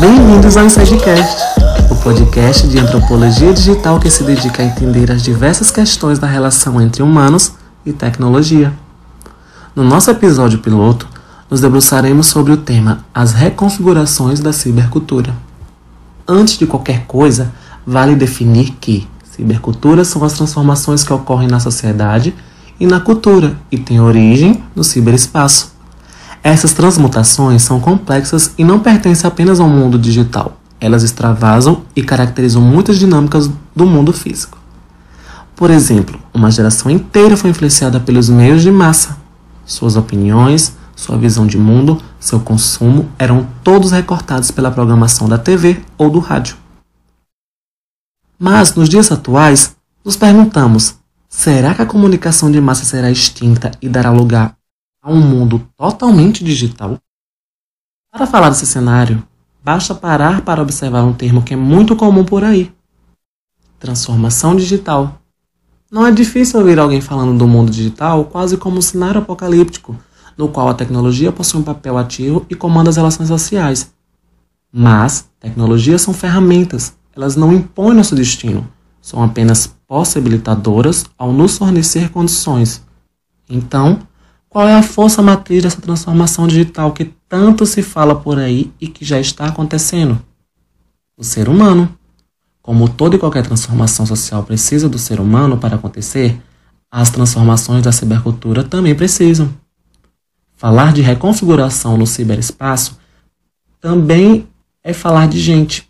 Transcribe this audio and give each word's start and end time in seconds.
Bem-vindos 0.00 0.56
ao 0.56 0.64
InsideCast, 0.64 1.36
o 1.90 1.96
podcast 1.96 2.66
de 2.66 2.78
antropologia 2.78 3.52
digital 3.52 4.00
que 4.00 4.10
se 4.10 4.24
dedica 4.24 4.62
a 4.62 4.64
entender 4.64 5.12
as 5.12 5.22
diversas 5.22 5.70
questões 5.70 6.18
da 6.18 6.26
relação 6.26 6.80
entre 6.80 7.02
humanos 7.02 7.52
e 7.84 7.92
tecnologia. 7.92 8.72
No 9.76 9.84
nosso 9.84 10.10
episódio 10.10 10.60
piloto, 10.60 11.06
nos 11.50 11.60
debruçaremos 11.60 12.28
sobre 12.28 12.52
o 12.52 12.56
tema 12.56 13.04
As 13.12 13.32
reconfigurações 13.32 14.38
da 14.38 14.52
cibercultura. 14.52 15.34
Antes 16.26 16.56
de 16.56 16.66
qualquer 16.66 17.06
coisa, 17.06 17.52
vale 17.84 18.14
definir 18.14 18.76
que 18.80 19.08
ciberculturas 19.32 20.06
são 20.06 20.22
as 20.22 20.34
transformações 20.34 21.02
que 21.02 21.12
ocorrem 21.12 21.48
na 21.48 21.58
sociedade 21.58 22.32
e 22.78 22.86
na 22.86 23.00
cultura 23.00 23.58
e 23.70 23.76
têm 23.76 24.00
origem 24.00 24.62
no 24.76 24.84
ciberespaço. 24.84 25.74
Essas 26.42 26.72
transmutações 26.72 27.62
são 27.62 27.80
complexas 27.80 28.54
e 28.56 28.64
não 28.64 28.78
pertencem 28.78 29.26
apenas 29.26 29.58
ao 29.58 29.68
mundo 29.68 29.98
digital. 29.98 30.56
Elas 30.80 31.02
extravasam 31.02 31.82
e 31.94 32.02
caracterizam 32.02 32.62
muitas 32.62 32.98
dinâmicas 32.98 33.50
do 33.74 33.84
mundo 33.84 34.12
físico. 34.12 34.56
Por 35.54 35.68
exemplo, 35.68 36.18
uma 36.32 36.50
geração 36.50 36.90
inteira 36.90 37.36
foi 37.36 37.50
influenciada 37.50 38.00
pelos 38.00 38.30
meios 38.30 38.62
de 38.62 38.70
massa. 38.70 39.18
Suas 39.66 39.96
opiniões, 39.96 40.74
sua 41.00 41.16
visão 41.16 41.46
de 41.46 41.56
mundo, 41.56 41.98
seu 42.20 42.38
consumo 42.38 43.10
eram 43.18 43.48
todos 43.64 43.90
recortados 43.90 44.50
pela 44.50 44.70
programação 44.70 45.26
da 45.26 45.38
TV 45.38 45.82
ou 45.96 46.10
do 46.10 46.18
rádio. 46.18 46.58
Mas, 48.38 48.74
nos 48.74 48.86
dias 48.86 49.10
atuais, 49.10 49.74
nos 50.04 50.14
perguntamos: 50.14 50.96
será 51.26 51.74
que 51.74 51.80
a 51.80 51.86
comunicação 51.86 52.50
de 52.50 52.60
massa 52.60 52.84
será 52.84 53.10
extinta 53.10 53.70
e 53.80 53.88
dará 53.88 54.10
lugar 54.10 54.54
a 55.02 55.10
um 55.10 55.22
mundo 55.22 55.66
totalmente 55.74 56.44
digital? 56.44 56.98
Para 58.12 58.26
falar 58.26 58.50
desse 58.50 58.66
cenário, 58.66 59.26
basta 59.64 59.94
parar 59.94 60.42
para 60.42 60.60
observar 60.60 61.02
um 61.02 61.14
termo 61.14 61.42
que 61.42 61.54
é 61.54 61.56
muito 61.56 61.96
comum 61.96 62.26
por 62.26 62.44
aí: 62.44 62.70
transformação 63.78 64.54
digital. 64.54 65.18
Não 65.90 66.06
é 66.06 66.12
difícil 66.12 66.60
ouvir 66.60 66.78
alguém 66.78 67.00
falando 67.00 67.38
do 67.38 67.48
mundo 67.48 67.72
digital 67.72 68.26
quase 68.26 68.58
como 68.58 68.76
um 68.76 68.82
cenário 68.82 69.22
apocalíptico, 69.22 69.96
no 70.36 70.48
qual 70.48 70.68
a 70.68 70.74
tecnologia 70.74 71.32
possui 71.32 71.60
um 71.60 71.64
papel 71.64 71.98
ativo 71.98 72.44
e 72.48 72.54
comanda 72.54 72.90
as 72.90 72.96
relações 72.96 73.28
sociais. 73.28 73.92
Mas 74.72 75.28
tecnologias 75.38 76.02
são 76.02 76.14
ferramentas, 76.14 76.96
elas 77.14 77.36
não 77.36 77.52
impõem 77.52 77.96
nosso 77.96 78.14
destino, 78.14 78.68
são 79.00 79.22
apenas 79.22 79.66
possibilitadoras 79.86 81.04
ao 81.18 81.32
nos 81.32 81.58
fornecer 81.58 82.10
condições. 82.10 82.82
Então, 83.48 83.98
qual 84.48 84.68
é 84.68 84.74
a 84.74 84.82
força 84.82 85.22
matriz 85.22 85.62
dessa 85.62 85.80
transformação 85.80 86.46
digital 86.46 86.92
que 86.92 87.12
tanto 87.28 87.64
se 87.64 87.82
fala 87.82 88.14
por 88.14 88.38
aí 88.38 88.72
e 88.80 88.88
que 88.88 89.04
já 89.04 89.18
está 89.18 89.46
acontecendo? 89.46 90.20
O 91.16 91.24
ser 91.24 91.48
humano. 91.48 91.96
Como 92.62 92.88
toda 92.88 93.16
e 93.16 93.18
qualquer 93.18 93.44
transformação 93.44 94.04
social 94.04 94.42
precisa 94.42 94.88
do 94.88 94.98
ser 94.98 95.18
humano 95.18 95.56
para 95.56 95.76
acontecer, 95.76 96.40
as 96.90 97.10
transformações 97.10 97.82
da 97.82 97.92
cibercultura 97.92 98.62
também 98.62 98.94
precisam. 98.94 99.48
Falar 100.60 100.92
de 100.92 101.00
reconfiguração 101.00 101.96
no 101.96 102.06
ciberespaço 102.06 102.98
também 103.80 104.46
é 104.84 104.92
falar 104.92 105.26
de 105.26 105.40
gente, 105.40 105.88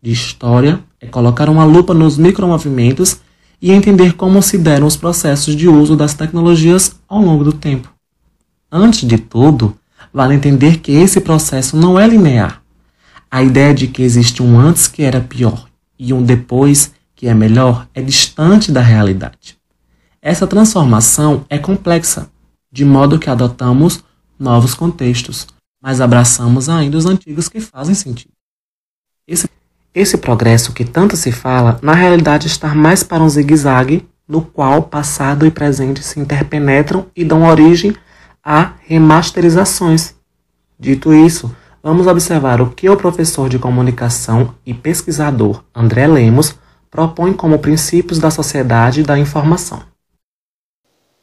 de 0.00 0.10
história, 0.10 0.82
é 0.98 1.06
colocar 1.06 1.50
uma 1.50 1.66
lupa 1.66 1.92
nos 1.92 2.16
micromovimentos 2.16 3.20
e 3.60 3.70
entender 3.70 4.14
como 4.14 4.42
se 4.42 4.56
deram 4.56 4.86
os 4.86 4.96
processos 4.96 5.54
de 5.54 5.68
uso 5.68 5.94
das 5.96 6.14
tecnologias 6.14 6.98
ao 7.06 7.20
longo 7.20 7.44
do 7.44 7.52
tempo. 7.52 7.92
Antes 8.72 9.06
de 9.06 9.18
tudo, 9.18 9.76
vale 10.10 10.32
entender 10.32 10.78
que 10.78 10.92
esse 10.92 11.20
processo 11.20 11.76
não 11.76 12.00
é 12.00 12.06
linear. 12.06 12.62
A 13.30 13.42
ideia 13.42 13.74
de 13.74 13.86
que 13.86 14.00
existe 14.00 14.42
um 14.42 14.58
antes 14.58 14.88
que 14.88 15.02
era 15.02 15.20
pior 15.20 15.68
e 15.98 16.14
um 16.14 16.22
depois 16.22 16.90
que 17.14 17.28
é 17.28 17.34
melhor 17.34 17.86
é 17.92 18.00
distante 18.00 18.72
da 18.72 18.80
realidade. 18.80 19.58
Essa 20.22 20.46
transformação 20.46 21.44
é 21.50 21.58
complexa, 21.58 22.30
de 22.70 22.84
modo 22.84 23.18
que 23.18 23.28
adotamos 23.28 24.02
novos 24.38 24.74
contextos, 24.74 25.46
mas 25.82 26.00
abraçamos 26.00 26.68
ainda 26.68 26.96
os 26.96 27.06
antigos 27.06 27.48
que 27.48 27.60
fazem 27.60 27.94
sentido. 27.94 28.32
Esse, 29.26 29.48
esse 29.94 30.18
progresso 30.18 30.72
que 30.72 30.84
tanto 30.84 31.16
se 31.16 31.32
fala, 31.32 31.78
na 31.82 31.94
realidade 31.94 32.46
está 32.46 32.74
mais 32.74 33.02
para 33.02 33.22
um 33.22 33.28
zigue-zague, 33.28 34.08
no 34.26 34.42
qual 34.42 34.84
passado 34.84 35.44
e 35.44 35.50
presente 35.50 36.02
se 36.02 36.20
interpenetram 36.20 37.06
e 37.16 37.24
dão 37.24 37.44
origem 37.44 37.94
a 38.44 38.74
remasterizações. 38.86 40.14
Dito 40.78 41.12
isso, 41.12 41.54
vamos 41.82 42.06
observar 42.06 42.60
o 42.60 42.70
que 42.70 42.88
o 42.88 42.96
professor 42.96 43.48
de 43.48 43.58
comunicação 43.58 44.54
e 44.64 44.72
pesquisador 44.72 45.64
André 45.74 46.06
Lemos 46.06 46.54
propõe 46.90 47.32
como 47.32 47.58
princípios 47.58 48.18
da 48.18 48.30
sociedade 48.30 49.02
da 49.02 49.18
informação. 49.18 49.89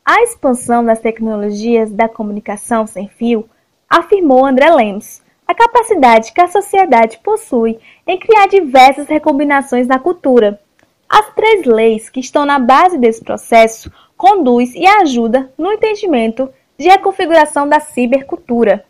A 0.10 0.22
expansão 0.22 0.86
das 0.86 1.02
tecnologias 1.02 1.92
da 1.92 2.08
comunicação 2.08 2.88
sem 2.88 3.10
fio, 3.10 3.44
afirmou 3.90 4.46
André 4.46 4.74
Lemos, 4.74 5.22
a 5.46 5.54
capacidade 5.54 6.32
que 6.32 6.40
a 6.40 6.48
sociedade 6.48 7.20
possui 7.22 7.78
em 8.08 8.18
criar 8.18 8.48
diversas 8.48 9.10
recombinações 9.10 9.86
na 9.86 10.00
cultura. 10.00 10.62
As 11.10 11.34
três 11.36 11.66
leis 11.66 12.10
que 12.10 12.22
estão 12.22 12.46
na 12.46 12.58
base 12.58 12.98
desse 12.98 13.22
processo 13.22 13.92
conduz 14.16 14.74
e 14.76 14.88
ajuda 14.88 15.52
no 15.58 15.74
entendimento 15.74 16.50
de 16.78 16.88
reconfiguração 16.88 17.68
da 17.68 17.82
cibercultura. 17.82 18.86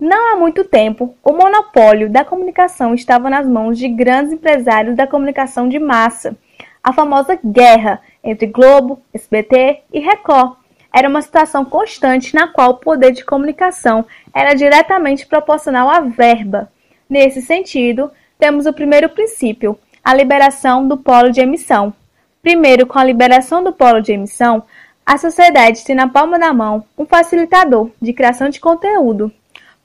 Não 0.00 0.32
há 0.32 0.36
muito 0.36 0.64
tempo, 0.64 1.14
o 1.22 1.34
monopólio 1.34 2.08
da 2.08 2.24
comunicação 2.24 2.94
estava 2.94 3.28
nas 3.28 3.46
mãos 3.46 3.76
de 3.76 3.88
grandes 3.88 4.32
empresários 4.32 4.96
da 4.96 5.06
comunicação 5.06 5.68
de 5.68 5.78
massa. 5.78 6.34
A 6.82 6.94
famosa 6.94 7.38
guerra 7.44 8.00
entre 8.24 8.46
Globo, 8.46 9.02
SBT 9.12 9.82
e 9.92 10.00
Record 10.00 10.61
era 10.92 11.08
uma 11.08 11.22
situação 11.22 11.64
constante 11.64 12.34
na 12.34 12.48
qual 12.48 12.70
o 12.70 12.76
poder 12.76 13.12
de 13.12 13.24
comunicação 13.24 14.04
era 14.34 14.54
diretamente 14.54 15.26
proporcional 15.26 15.88
à 15.88 16.00
verba. 16.00 16.70
Nesse 17.08 17.40
sentido, 17.40 18.10
temos 18.38 18.66
o 18.66 18.72
primeiro 18.72 19.08
princípio, 19.08 19.78
a 20.04 20.14
liberação 20.14 20.86
do 20.86 20.96
polo 20.96 21.30
de 21.30 21.40
emissão. 21.40 21.94
Primeiro, 22.42 22.86
com 22.86 22.98
a 22.98 23.04
liberação 23.04 23.62
do 23.62 23.72
polo 23.72 24.00
de 24.00 24.12
emissão, 24.12 24.64
a 25.04 25.16
sociedade 25.16 25.84
tem 25.84 25.94
na 25.94 26.08
palma 26.08 26.38
da 26.38 26.52
mão 26.52 26.84
um 26.96 27.06
facilitador 27.06 27.90
de 28.00 28.12
criação 28.12 28.48
de 28.48 28.60
conteúdo, 28.60 29.32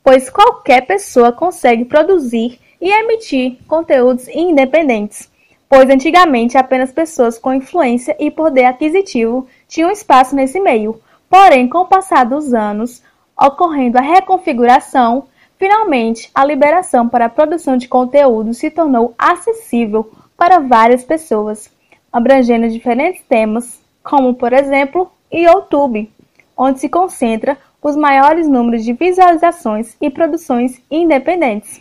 pois 0.03 0.29
qualquer 0.29 0.85
pessoa 0.85 1.31
consegue 1.31 1.85
produzir 1.85 2.59
e 2.79 2.89
emitir 2.89 3.57
conteúdos 3.67 4.27
independentes, 4.27 5.29
pois 5.69 5.89
antigamente 5.89 6.57
apenas 6.57 6.91
pessoas 6.91 7.37
com 7.37 7.53
influência 7.53 8.15
e 8.19 8.31
poder 8.31 8.65
aquisitivo 8.65 9.47
tinham 9.67 9.91
espaço 9.91 10.35
nesse 10.35 10.59
meio. 10.59 11.01
Porém, 11.29 11.67
com 11.67 11.79
o 11.79 11.87
passar 11.87 12.25
dos 12.25 12.53
anos, 12.53 13.03
ocorrendo 13.39 13.97
a 13.97 14.01
reconfiguração, 14.01 15.25
finalmente 15.57 16.31
a 16.33 16.45
liberação 16.45 17.07
para 17.09 17.25
a 17.25 17.29
produção 17.29 17.75
de 17.77 17.87
conteúdo 17.87 18.53
se 18.53 18.71
tornou 18.71 19.13
acessível 19.17 20.11
para 20.37 20.59
várias 20.59 21.03
pessoas, 21.03 21.69
abrangendo 22.11 22.69
diferentes 22.69 23.21
temas, 23.27 23.81
como 24.03 24.35
por 24.35 24.53
exemplo, 24.53 25.11
o 25.31 25.37
YouTube, 25.37 26.09
onde 26.55 26.79
se 26.79 26.87
concentra 26.87 27.57
os 27.81 27.95
maiores 27.95 28.47
números 28.47 28.83
de 28.83 28.93
visualizações 28.93 29.95
e 30.01 30.09
produções 30.09 30.81
independentes. 30.89 31.79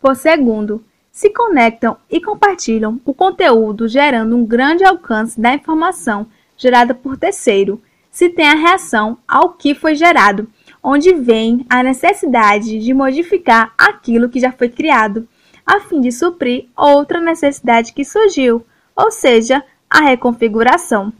Por 0.00 0.16
segundo, 0.16 0.84
se 1.12 1.30
conectam 1.30 1.96
e 2.10 2.20
compartilham 2.20 3.00
o 3.04 3.12
conteúdo, 3.12 3.88
gerando 3.88 4.36
um 4.36 4.44
grande 4.44 4.84
alcance 4.84 5.40
da 5.40 5.54
informação 5.54 6.26
gerada 6.56 6.94
por 6.94 7.16
terceiro, 7.16 7.80
se 8.10 8.28
tem 8.28 8.48
a 8.48 8.54
reação 8.54 9.18
ao 9.26 9.54
que 9.54 9.74
foi 9.74 9.94
gerado, 9.94 10.48
onde 10.82 11.14
vem 11.14 11.64
a 11.70 11.82
necessidade 11.82 12.78
de 12.78 12.92
modificar 12.92 13.72
aquilo 13.78 14.28
que 14.28 14.40
já 14.40 14.50
foi 14.50 14.68
criado, 14.68 15.28
a 15.64 15.80
fim 15.80 16.00
de 16.00 16.10
suprir 16.10 16.66
outra 16.76 17.20
necessidade 17.20 17.92
que 17.92 18.04
surgiu, 18.04 18.66
ou 18.96 19.10
seja, 19.10 19.62
a 19.88 20.00
reconfiguração. 20.00 21.12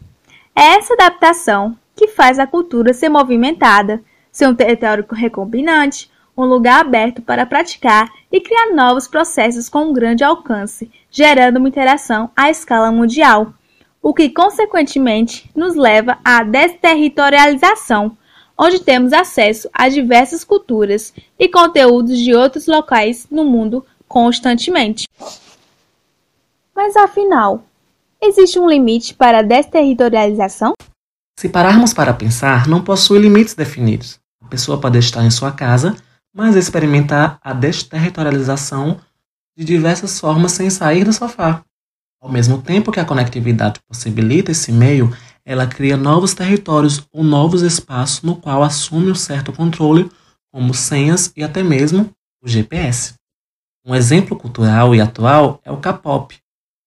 É 0.55 0.77
essa 0.77 0.93
adaptação 0.93 1.77
que 1.95 2.09
faz 2.09 2.37
a 2.37 2.47
cultura 2.47 2.93
ser 2.93 3.09
movimentada, 3.09 4.03
ser 4.31 4.47
um 4.47 4.55
território 4.55 5.05
recombinante, 5.09 6.10
um 6.37 6.45
lugar 6.45 6.81
aberto 6.81 7.21
para 7.21 7.45
praticar 7.45 8.09
e 8.31 8.39
criar 8.39 8.73
novos 8.73 9.07
processos 9.07 9.67
com 9.67 9.85
um 9.85 9.93
grande 9.93 10.23
alcance, 10.23 10.89
gerando 11.09 11.57
uma 11.57 11.67
interação 11.67 12.31
à 12.35 12.49
escala 12.49 12.91
mundial, 12.91 13.53
o 14.01 14.13
que 14.13 14.29
consequentemente 14.29 15.49
nos 15.55 15.75
leva 15.75 16.17
à 16.23 16.43
desterritorialização, 16.43 18.17
onde 18.57 18.79
temos 18.79 19.13
acesso 19.13 19.69
a 19.73 19.89
diversas 19.89 20.43
culturas 20.43 21.13
e 21.37 21.47
conteúdos 21.47 22.17
de 22.17 22.33
outros 22.33 22.67
locais 22.67 23.27
no 23.29 23.43
mundo 23.43 23.85
constantemente. 24.07 25.07
Mas 26.75 26.95
afinal, 26.95 27.63
existe 28.21 28.59
um 28.59 28.69
limite 28.69 29.13
para 29.13 29.39
a 29.39 29.43
desterritorialização? 29.43 30.73
Se 31.39 31.49
pararmos 31.49 31.93
para 31.93 32.13
pensar, 32.13 32.67
não 32.67 32.83
possui 32.83 33.19
limites 33.19 33.53
definidos. 33.53 34.19
A 34.43 34.47
pessoa 34.47 34.79
pode 34.79 34.97
estar 34.97 35.23
em 35.23 35.31
sua 35.31 35.51
casa, 35.51 35.95
mas 36.33 36.55
experimentar 36.55 37.39
a 37.41 37.53
desterritorialização 37.53 38.99
de 39.57 39.65
diversas 39.65 40.19
formas 40.19 40.53
sem 40.53 40.69
sair 40.69 41.03
do 41.03 41.13
sofá. 41.13 41.63
Ao 42.21 42.31
mesmo 42.31 42.61
tempo 42.61 42.91
que 42.91 42.99
a 42.99 43.05
conectividade 43.05 43.79
possibilita 43.87 44.51
esse 44.51 44.71
meio, 44.71 45.15
ela 45.43 45.65
cria 45.65 45.97
novos 45.97 46.33
territórios 46.33 47.05
ou 47.11 47.23
novos 47.23 47.61
espaços 47.61 48.21
no 48.21 48.35
qual 48.35 48.63
assume 48.63 49.11
um 49.11 49.15
certo 49.15 49.51
controle, 49.51 50.09
como 50.51 50.73
senhas 50.73 51.33
e 51.35 51.43
até 51.43 51.63
mesmo 51.63 52.09
o 52.41 52.47
GPS. 52.47 53.15
Um 53.85 53.95
exemplo 53.95 54.37
cultural 54.37 54.93
e 54.93 55.01
atual 55.01 55.59
é 55.65 55.71
o 55.71 55.77
K-pop, 55.77 56.37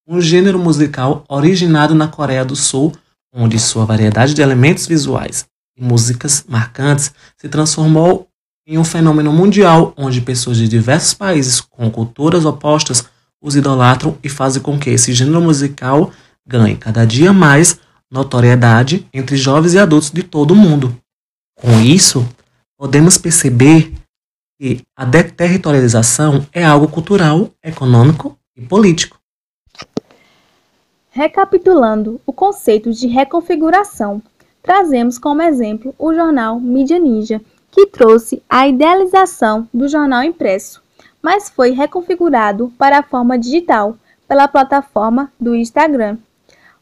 um 0.07 0.21
gênero 0.21 0.59
musical 0.59 1.25
originado 1.29 1.95
na 1.95 2.07
Coreia 2.07 2.45
do 2.45 2.55
Sul, 2.55 2.93
onde 3.33 3.59
sua 3.59 3.85
variedade 3.85 4.35
de 4.35 4.43
elementos 4.43 4.87
visuais 4.87 5.47
e 5.77 5.83
músicas 5.83 6.45
marcantes 6.49 7.13
se 7.37 7.49
transformou 7.49 8.29
em 8.67 8.79
um 8.79 8.85
fenômeno 8.85 9.33
mundial 9.33 9.93
onde 9.97 10.21
pessoas 10.21 10.57
de 10.57 10.69
diversos 10.69 11.15
países 11.15 11.61
com 11.61 11.91
culturas 11.91 12.45
opostas 12.45 13.05
os 13.43 13.55
idolatram 13.57 14.17
e 14.23 14.29
fazem 14.29 14.63
com 14.63 14.79
que 14.79 14.91
esse 14.91 15.13
gênero 15.13 15.41
musical 15.41 16.11
ganhe 16.47 16.77
cada 16.77 17.05
dia 17.05 17.33
mais 17.33 17.79
notoriedade 18.11 19.07
entre 19.13 19.37
jovens 19.37 19.75
e 19.75 19.79
adultos 19.79 20.11
de 20.11 20.23
todo 20.23 20.53
o 20.53 20.57
mundo. 20.57 20.97
Com 21.55 21.81
isso, 21.81 22.27
podemos 22.79 23.19
perceber 23.19 23.93
que 24.59 24.83
a 24.97 25.05
deterritorialização 25.05 26.47
é 26.53 26.65
algo 26.65 26.89
cultural, 26.89 27.51
econômico 27.63 28.39
e 28.57 28.63
político. 28.63 29.19
Recapitulando 31.11 32.21
o 32.27 32.33
conceito 32.33 32.93
de 32.93 33.07
reconfiguração, 33.07 34.23
trazemos 34.63 35.19
como 35.19 35.43
exemplo 35.43 35.95
o 35.99 36.15
jornal 36.15 36.59
Mídia 36.59 36.99
Ninja, 36.99 37.41
que 37.75 37.87
trouxe 37.87 38.41
a 38.49 38.69
idealização 38.69 39.69
do 39.75 39.89
jornal 39.89 40.23
impresso, 40.23 40.81
mas 41.21 41.51
foi 41.51 41.73
reconfigurado 41.73 42.73
para 42.79 43.01
a 43.01 43.03
forma 43.03 43.37
digital 43.37 43.97
pela 44.29 44.47
plataforma 44.47 45.33
do 45.41 45.57
Instagram. 45.57 46.19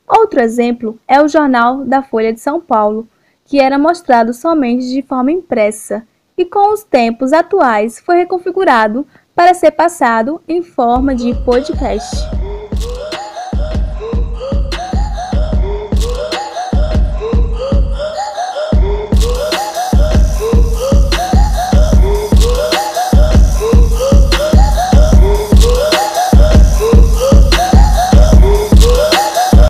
Outro 0.06 0.40
exemplo 0.40 0.98
é 1.08 1.22
o 1.22 1.28
jornal 1.28 1.82
da 1.82 2.02
Folha 2.02 2.30
de 2.30 2.40
São 2.40 2.60
Paulo, 2.60 3.08
que 3.46 3.58
era 3.58 3.78
mostrado 3.78 4.34
somente 4.34 4.86
de 4.86 5.00
forma 5.00 5.32
impressa 5.32 6.06
e 6.36 6.44
com 6.44 6.74
os 6.74 6.84
tempos 6.84 7.32
atuais 7.32 7.98
foi 7.98 8.18
reconfigurado 8.18 9.06
para 9.34 9.54
ser 9.54 9.70
passado 9.70 10.42
em 10.46 10.62
forma 10.62 11.14
de 11.14 11.34
podcast. 11.42 12.41